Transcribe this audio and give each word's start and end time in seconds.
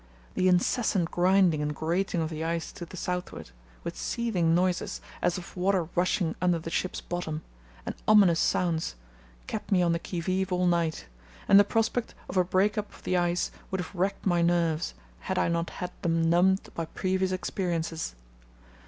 The 0.33 0.47
incessant 0.47 1.11
grinding 1.11 1.61
and 1.61 1.75
grating 1.75 2.21
of 2.21 2.31
the 2.31 2.43
ice 2.43 2.71
to 2.71 2.87
the 2.87 2.97
southward, 2.97 3.51
with 3.83 3.95
seething 3.95 4.55
noises, 4.55 4.99
as 5.21 5.37
of 5.37 5.55
water 5.55 5.89
rushing 5.93 6.33
under 6.41 6.57
the 6.57 6.71
ship's 6.71 7.01
bottom, 7.01 7.43
and 7.85 7.93
ominous 8.07 8.39
sounds, 8.39 8.95
kept 9.45 9.71
me 9.71 9.83
on 9.83 9.91
the 9.91 9.99
qui 9.99 10.19
vive 10.19 10.51
all 10.51 10.65
night, 10.65 11.05
and 11.47 11.59
the 11.59 11.63
prospect 11.63 12.15
of 12.27 12.35
a 12.35 12.43
break 12.43 12.79
up 12.79 12.91
of 12.95 13.03
the 13.03 13.15
ice 13.15 13.51
would 13.69 13.79
have 13.79 13.93
wracked 13.93 14.25
my 14.25 14.41
nerves 14.41 14.95
had 15.19 15.37
I 15.37 15.49
not 15.49 15.69
had 15.69 15.91
them 16.01 16.31
numbed 16.31 16.71
by 16.73 16.85
previous 16.85 17.31
experiences. 17.31 18.15